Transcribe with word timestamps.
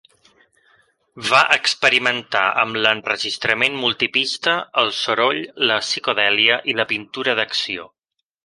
Va 1.27 1.41
experimentar 1.57 2.41
amb 2.63 2.79
l'enregistrament 2.87 3.77
multipista, 3.83 4.57
el 4.85 4.93
soroll, 5.03 5.43
la 5.73 5.81
psicodèlia 5.89 6.61
i 6.75 6.79
la 6.81 6.91
pintura 6.95 7.41
d'acció. 7.43 7.91